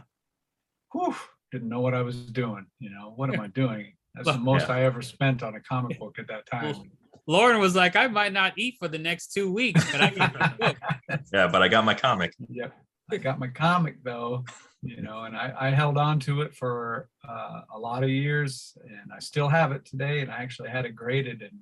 [0.92, 1.14] whew,
[1.53, 3.92] didn't know what I was doing, you know, what am I doing?
[4.14, 4.77] That's the most yeah.
[4.77, 6.90] I ever spent on a comic book at that time.
[7.26, 10.32] Loren was like, I might not eat for the next two weeks, but I got
[10.32, 10.76] the book.
[11.32, 12.35] yeah, but I got my comic.
[12.48, 12.74] Yep.
[13.11, 14.44] I got my comic though,
[14.82, 18.76] you know, and I, I held on to it for uh, a lot of years
[18.82, 20.20] and I still have it today.
[20.20, 21.58] And I actually had it graded and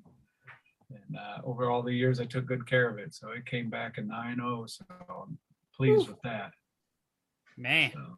[0.91, 3.15] and uh, over all the years, I took good care of it.
[3.15, 4.69] So it came back a 9.0.
[4.69, 5.39] So I'm
[5.75, 6.53] pleased with that.
[7.57, 7.93] Man.
[7.95, 8.17] So,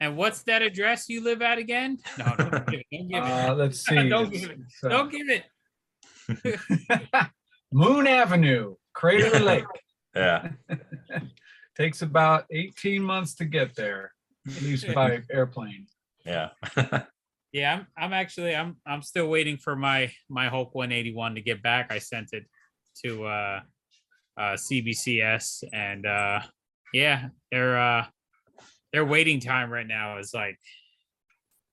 [0.00, 1.98] And what's that address you live at again?
[2.18, 2.86] No, don't give it.
[2.90, 3.54] Don't give uh, it.
[3.54, 4.08] let's see.
[4.08, 4.58] Don't give it.
[4.66, 5.44] it's, uh, Don't give it.
[7.72, 9.64] Moon Avenue, Crater Lake.
[10.14, 10.50] Yeah.
[11.76, 14.12] Takes about 18 months to get there,
[14.46, 15.86] at least by airplane.
[16.24, 16.50] Yeah.
[17.52, 21.62] Yeah, I'm I'm actually I'm I'm still waiting for my my Hulk 181 to get
[21.62, 21.92] back.
[21.92, 22.44] I sent it
[23.04, 23.60] to uh
[24.38, 26.40] uh CBCS and uh
[26.92, 28.06] yeah, their uh
[28.92, 30.58] their waiting time right now is like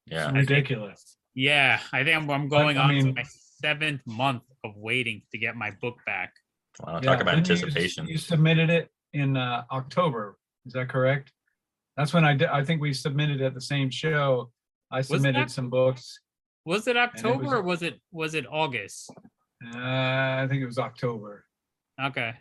[0.07, 0.29] yeah.
[0.29, 1.17] It's ridiculous.
[1.35, 3.25] yeah, I think I'm, I'm going I on to my
[3.61, 6.33] seventh month of waiting to get my book back.
[6.81, 8.07] Wow, Yeah, talk about didn't you anticipation.
[8.07, 11.31] You submitted it in uh, October, is that correct?
[11.95, 14.51] That's when I did, I think we submitted at the same show.
[14.91, 16.19] I submitted that- some books.
[16.65, 19.09] Was it was- October or was it was it August?
[19.73, 21.45] Uh, I think it was October.
[22.01, 22.33] Okay.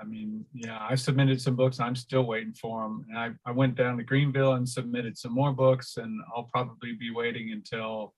[0.00, 1.78] I mean, yeah, I submitted some books.
[1.80, 3.04] I'm still waiting for them.
[3.08, 6.92] And I, I went down to Greenville and submitted some more books and I'll probably
[6.92, 8.14] be waiting until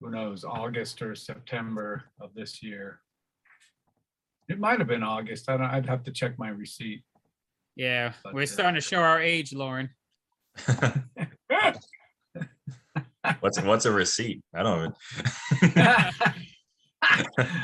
[0.00, 3.00] who knows, August or September of this year.
[4.48, 5.48] It might have been August.
[5.48, 7.02] I don't, I'd have to check my receipt.
[7.76, 9.90] Yeah, But, we're uh, starting to show our age, Loren.
[13.40, 14.42] what's what's a receipt?
[14.54, 14.94] I don't
[15.62, 15.94] even.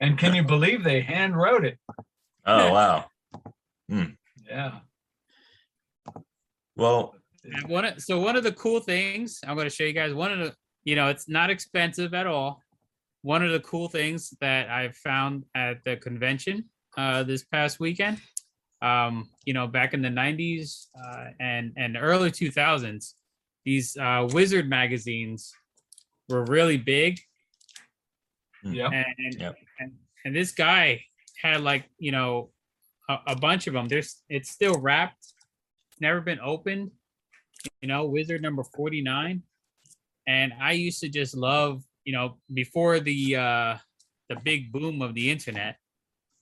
[0.00, 1.78] and can you believe they hand wrote it?
[2.44, 3.06] Oh wow.
[3.88, 4.80] Yeah.
[6.76, 7.14] Well,
[7.66, 10.32] one of, so one of the cool things I'm going to show you guys one
[10.32, 10.54] of the
[10.86, 12.62] you know it's not expensive at all.
[13.22, 16.64] One of the cool things that I found at the convention
[16.96, 18.18] uh, this past weekend,
[18.80, 23.14] um, you know, back in the 90s uh, and and early 2000s,
[23.64, 25.52] these uh, Wizard magazines
[26.28, 27.18] were really big,
[28.62, 28.86] Yeah.
[28.92, 29.56] and and, Yep.
[29.80, 29.92] and
[30.24, 31.02] and this guy
[31.42, 32.50] had like you know
[33.08, 33.88] a, a bunch of them.
[33.88, 35.34] There's it's still wrapped,
[36.00, 36.90] never been opened.
[37.82, 39.42] You know, Wizard number forty nine,
[40.26, 43.76] and I used to just love you know before the uh
[44.28, 45.76] the big boom of the internet,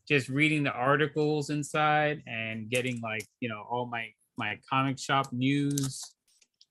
[0.08, 5.32] just reading the articles inside and getting like you know all my my comic shop
[5.32, 6.02] news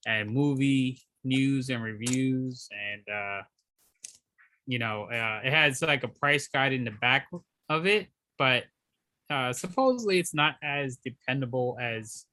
[0.06, 3.42] and movie news and reviews and uh
[4.68, 7.28] you know uh it has like a price guide in the back
[7.70, 8.64] of it but
[9.30, 12.26] uh supposedly it's not as dependable as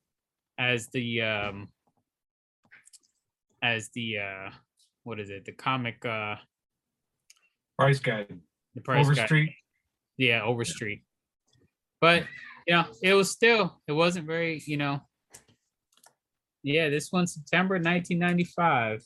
[0.59, 1.69] as the um
[3.63, 4.51] as the uh
[5.11, 6.37] what is it the comic uh
[7.77, 8.39] Price guide,
[8.77, 9.13] the price guide.
[9.19, 9.51] Overstreet.
[10.19, 11.03] yeah overstreet
[12.01, 12.23] but
[12.69, 15.01] you know it was still it wasn't very you know
[16.63, 19.03] yeah this one september 1995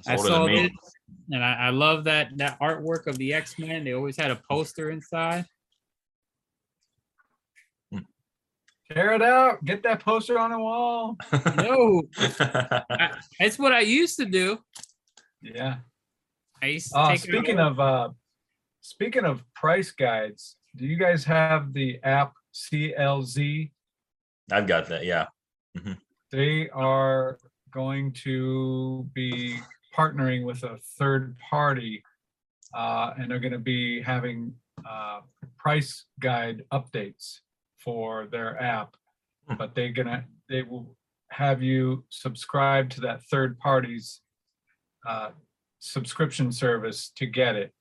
[0.00, 0.64] It's i older than saw me.
[0.64, 0.72] it
[1.30, 4.90] and I, I love that that artwork of the x-men they always had a poster
[4.90, 5.44] inside
[8.90, 9.62] Tear it out.
[9.66, 11.14] Get that poster on the wall.
[11.58, 12.02] no
[13.38, 14.58] that's what i used to do
[15.42, 15.78] Yeah.
[16.62, 18.08] i used to Uh, take it speaking out- of, uh,
[18.80, 23.70] speaking of price guides, do you guys have the app CLZ?
[24.50, 25.04] I've got that.
[25.04, 25.26] Yeah.
[26.30, 27.38] They are
[27.70, 29.58] going to be
[29.96, 32.02] partnering with a third party.
[32.74, 35.20] Uh, and they're gonna be having, uh,
[35.56, 37.40] price guide updates
[37.78, 38.94] for their app.
[39.48, 39.56] Hmm.
[39.56, 40.94] But they're gonna, they will
[41.30, 44.20] have you subscribe to that third party's,
[45.08, 45.30] uh,
[45.78, 47.72] subscription service to get it.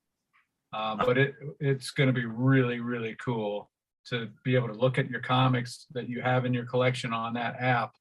[0.74, 3.70] Uh, but it, it's gonna be really, really cool
[4.10, 7.34] to be able to look at your comics that you have in your collection on
[7.34, 7.92] that app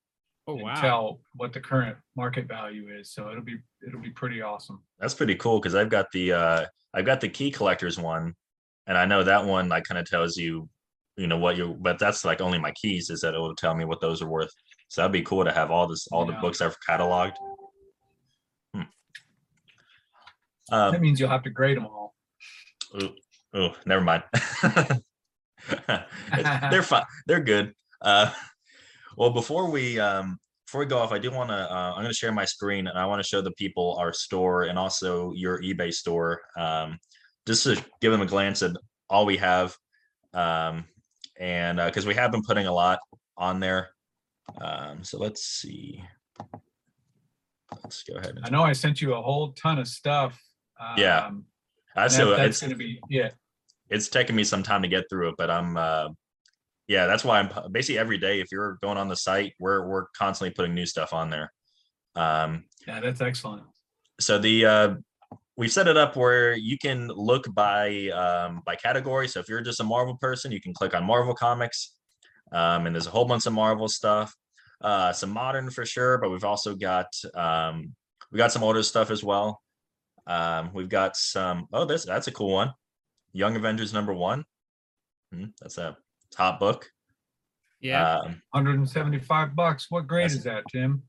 [0.47, 3.13] oh and wow tell what the current market value is.
[3.13, 4.83] So it'll be, it'll be pretty awesome.
[5.01, 8.35] That's pretty cool because I've got the uh I've got the key collectors one,
[8.87, 10.69] and I know that one like kind of tells you,
[11.17, 13.75] you know, what you but that's like only my keys is that it will tell
[13.75, 14.51] me what those are worth.
[14.89, 16.41] So that'd be cool to have all this all the Yeah.
[16.41, 17.37] books I've cataloged.
[18.75, 18.83] Hmm.
[20.71, 22.15] That Um, means you'll have to grade them all.
[23.55, 24.23] oh, never mind.
[26.71, 27.05] They're fine.
[27.27, 27.73] They're good.
[28.01, 28.33] Uh,
[29.17, 31.55] well, before we um, before we go off, I do want to.
[31.57, 34.13] Uh, I'm going to share my screen, and I want to show the people our
[34.13, 36.99] store and also your eBay store, um,
[37.47, 38.73] just to give them a glance at
[39.09, 39.77] all we have,
[40.35, 40.85] um,
[41.39, 42.99] and because we have been putting a lot
[43.37, 43.91] on there.
[44.61, 46.03] Um, so let's see.
[47.83, 48.39] Let's go ahead.
[48.45, 50.41] I know I sent you a whole ton of stuff.
[50.97, 51.27] Yeah.
[51.27, 51.45] um,
[51.97, 53.31] I and still, that- That's it's gonna be, yeah,
[53.89, 56.09] it's taking me some time to get through it, but I'm uh
[56.89, 60.07] yeah, that's why I'm basically every day if you're going on the site, we're we're
[60.17, 61.53] constantly putting new stuff on there.
[62.15, 63.63] Um yeah, that's excellent.
[64.21, 64.95] so the uh
[65.57, 69.27] we've set it up where you can look by um by category.
[69.29, 71.95] So if you're just a Marvel person, you can click on Marvel comics.
[72.53, 74.35] Um and there's a whole bunch of Marvel stuff.
[74.83, 77.95] Uh some modern for sure, but we've also got um
[78.31, 79.61] we got some older stuff as well.
[80.27, 82.73] Um we've got some oh this that's a cool one.
[83.33, 84.45] Young Avengers number one.
[85.33, 85.97] Hmm, that's a
[86.31, 86.91] top book.
[87.81, 89.87] yeah Um, Hundred and seventy-five bucks.
[89.91, 91.03] What grade is that, Tim?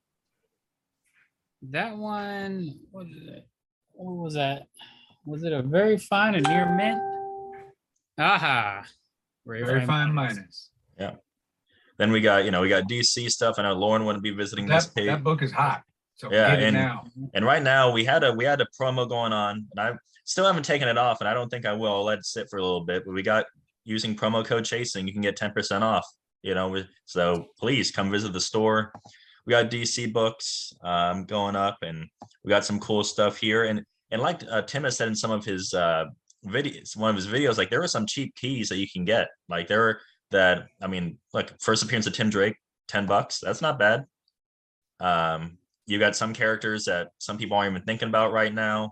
[1.72, 3.48] that one what is it
[3.94, 4.68] what was that
[5.26, 7.02] was it a very fine a near mint
[8.20, 8.84] aha
[9.46, 10.70] Very fine minus.
[11.00, 11.16] Yeah.
[11.98, 13.56] Then we got, you know, we got DC stuff.
[13.58, 15.08] I know Loren wouldn't be visiting this page.
[15.08, 15.84] that book is hot.
[16.18, 17.06] So Yeah, and- now.
[17.34, 20.46] And right now we had a we had a promo going on, and I still
[20.46, 21.94] haven't taken it off, and I don't think I will.
[21.94, 23.06] I'll let it sit for a little bit.
[23.06, 23.46] But we got
[23.88, 26.06] using promo code chasing, you can get 10% off.
[26.44, 28.92] You know, so please come visit the store.
[29.46, 32.06] We got DC books um, going up, and
[32.44, 33.64] we got some cool stuff here.
[33.66, 36.06] And and like uh, Tim has said in some of his uh,
[36.46, 39.30] videos, one of his videos, like there are some cheap keys that you can get.
[39.50, 40.00] Like there are
[40.32, 42.56] that I mean, like first appearance of Tim Drake,
[42.88, 43.40] 10 bucks.
[43.40, 44.06] That's not bad.
[45.00, 48.92] Um, you got some characters that some people aren't even thinking about right now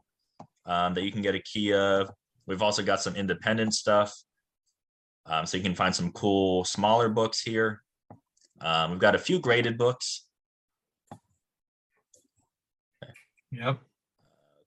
[0.66, 2.10] um, that you can get a key of.
[2.48, 4.16] We've also got some independent stuff.
[5.26, 7.82] Um, so you can find some cool smaller books here.
[8.62, 10.26] Um, we've got a few graded books.
[13.52, 13.80] Yep.
[13.80, 13.80] Let's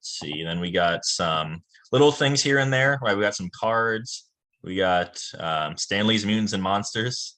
[0.02, 0.44] see.
[0.44, 1.62] Then we got some
[1.92, 2.98] little things here and there.
[3.02, 4.28] Right, we got some cards.
[4.62, 7.36] We got um, Stan Lee's Mutants and Monsters.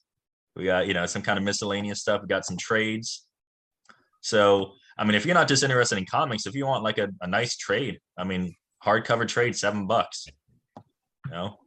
[0.55, 2.21] We got you know some kind of miscellaneous stuff.
[2.21, 3.25] We got some trades.
[4.21, 7.09] So I mean, if you're not just interested in comics, if you want like a,
[7.21, 10.27] a nice trade, I mean, hardcover trade, seven bucks.
[11.25, 11.57] You know.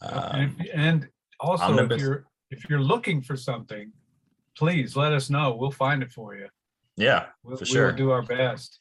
[0.00, 1.08] And, Um, if- and
[1.40, 3.92] also, if you're, if you're looking for something,
[4.56, 5.54] please let us know.
[5.54, 6.48] We'll find it for you.
[6.96, 7.92] yeah, We'll, For we'll sure.
[7.92, 8.80] do our best.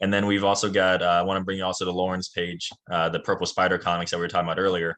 [0.00, 2.70] And then we've also got, uh, I want to bring you also to Loren's page,
[2.90, 4.96] uh, the Purple Spider comics that we were talking about earlier.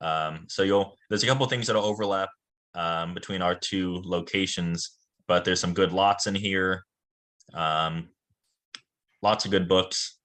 [0.00, 2.28] Um, so you'll, there's a couple things that'll overlap
[2.76, 6.84] um, between our two locations, but there's some good lots in here.
[7.54, 8.08] Um,
[9.22, 10.18] lots of good books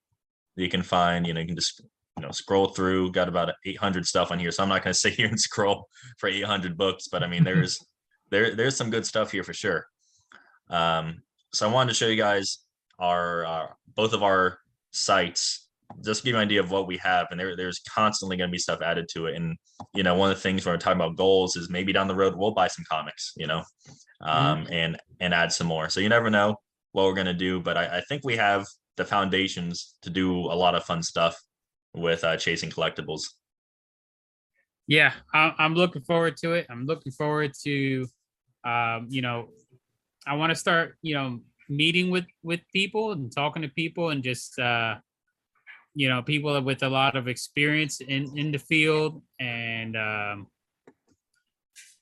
[0.56, 1.82] that you can find, you know, you can just,
[2.18, 4.52] you know, scroll through, got about 800 stuff on here.
[4.52, 7.44] So I'm not going to sit here and scroll for 800 books, but I mean,
[7.44, 7.80] there's,
[8.32, 9.86] there there's some good stuff here for sure.
[10.70, 11.22] Um,
[11.54, 12.60] so I wanted to show you guys
[12.98, 14.60] our uh, both of our
[14.92, 15.68] sites,
[16.02, 18.50] just to give you an idea of what we have, and there there's constantly going
[18.50, 19.36] to be stuff added to it.
[19.36, 19.58] And
[19.94, 22.16] you know, one of the things when we're talking about goals is maybe down the
[22.16, 23.64] road we'll buy some comics, you know,
[24.22, 25.90] um, and and add some more.
[25.90, 26.56] So you never know
[26.92, 28.66] what we're going to do, but I, I think we have
[28.98, 31.42] the foundations to do a lot of fun stuff
[31.94, 33.24] with uh, chasing collectibles.
[34.88, 36.68] Yeah, I, I'm looking forward to it.
[36.70, 38.08] I'm looking forward to,
[38.66, 39.50] um, you know,
[40.28, 41.40] I want to start, you know,
[41.70, 44.96] meeting with with people and talking to people and just, uh,
[45.96, 50.48] you know, people with a lot of experience in in the field and, um,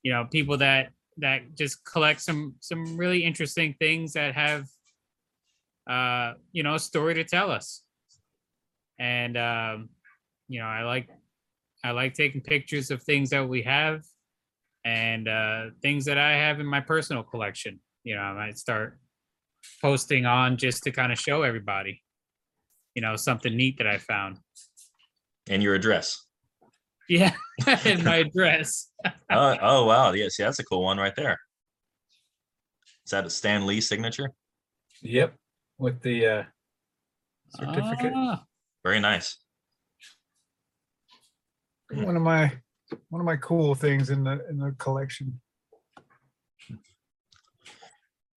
[0.01, 4.67] you know, people that that just collect some some really interesting things that have,
[5.89, 7.83] uh, you know, a story to tell us.
[8.99, 9.89] And um,
[10.47, 11.09] you know, I like
[11.83, 14.03] I like taking pictures of things that we have
[14.85, 17.79] and uh, things that I have in my personal collection.
[18.03, 18.99] You know, I might start
[19.81, 22.01] posting on just to kind of show everybody,
[22.95, 24.37] you know, something neat that I found.
[25.49, 26.25] And your address.
[27.11, 27.33] Yeah,
[27.65, 28.91] and my address.
[29.31, 30.11] oh, oh wow.
[30.11, 31.39] Yeah, see, that's a cool one right there.
[33.03, 34.29] Is that a Stan Lee signature?
[35.01, 35.33] Yep,
[35.79, 36.43] with the uh,
[37.55, 38.13] certificate.
[38.15, 38.43] Ah,
[38.83, 39.37] Very nice.
[41.91, 42.51] One of my,
[43.09, 45.39] one of my cool things in the, in the collection.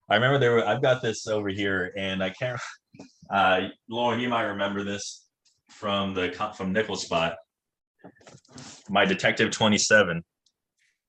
[0.09, 2.59] I remember there were, I've got this over here and I can't,
[3.29, 5.27] uh, Loren, you might remember this
[5.69, 7.35] from the, co- from Nickel Spot.
[8.89, 10.23] My Detective twenty-seven.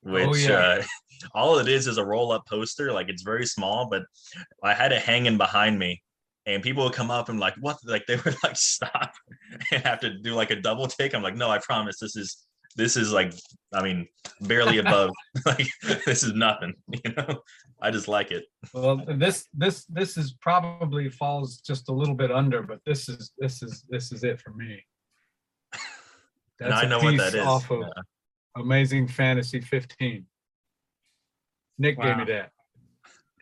[0.03, 0.53] Which, yeah.
[0.53, 0.82] uh,
[1.35, 4.03] all it is is a roll-up poster, like it's very small, but
[4.62, 6.03] I had it hanging behind me.
[6.47, 7.78] And people would come up and like, what?
[7.84, 9.12] Like they would like stop
[9.72, 11.14] and have to do like a double take.
[11.14, 12.45] I'm like, no, I promise this is
[12.76, 13.32] this is like,
[13.72, 14.07] I mean,
[14.40, 15.11] barely above.
[15.47, 15.66] like
[16.07, 17.40] this is nothing, you know.
[17.80, 18.45] I just like it.
[18.72, 23.32] Well, this, this, this is probably falls just a little bit under, but this is,
[23.38, 24.82] this is, this is it for me.
[26.61, 27.47] And That's I a know what that piece is.
[27.47, 28.03] Off of Yeah.
[28.57, 30.26] Amazing Fantasy fifteen.
[31.78, 32.53] Nick gave me that.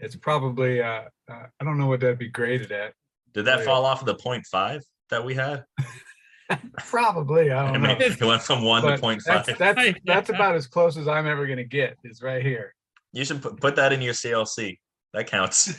[0.02, 2.92] It's probably, uh, uh, I don't know what that'd be graded at.
[3.32, 5.64] Did that fall off of the point five that we had?
[6.78, 8.04] Probably, I I don't mean, know.
[8.04, 9.58] it went from one to But point that's, five.
[9.58, 12.74] that's, that's about as close as I'm ever gonna get, is right here.
[13.12, 14.76] You should put, put that in your CLZ.
[15.14, 15.78] That counts.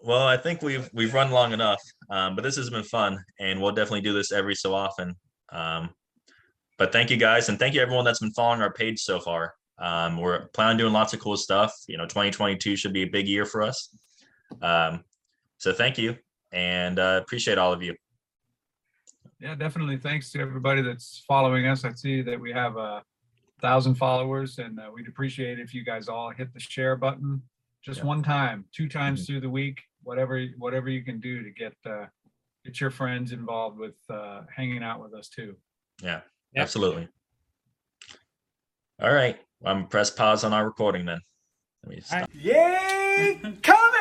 [0.00, 3.60] Well, I think we've we've run long enough, um, but this has been fun, and
[3.60, 5.14] we'll definitely do this every so often.
[5.52, 5.90] Um,
[6.78, 9.54] but thank you guys, and thank you everyone that's been following our page so far.
[9.80, 11.72] Um, we're planning on doing lots of cool stuff.
[11.86, 13.96] You know, 2022 should be a big year for us.
[14.62, 15.04] Um,
[15.58, 16.16] so thank you,
[16.52, 17.94] and uh, appreciate all of you.
[19.40, 19.98] Yeah, definitely.
[19.98, 21.84] Thanks to everybody that's following us.
[21.84, 23.02] I see that we have a
[23.60, 27.42] thousand followers and uh, we'd appreciate if you guys all hit the share button
[27.84, 28.06] just Yeah.
[28.06, 32.06] one time, two times through the week, whatever, whatever you can do to get, uh,
[32.64, 35.56] get your friends involved with, uh, hanging out with us too.
[36.02, 36.20] Yeah,
[36.54, 36.62] Yep.
[36.62, 37.08] absolutely.
[39.00, 41.20] All right, I'm gonna press pause on our recording then.
[41.84, 42.26] Let me All right.
[42.26, 42.30] stop.
[42.32, 43.97] Yay, comics!